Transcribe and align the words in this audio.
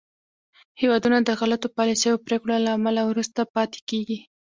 هېوادونه 0.81 1.17
د 1.23 1.29
غلطو 1.39 1.67
پالیسیو 1.77 2.13
او 2.15 2.23
پرېکړو 2.25 2.63
له 2.65 2.71
امله 2.77 3.01
وروسته 3.05 3.39
پاتې 3.55 3.79
کېږي 3.89 4.19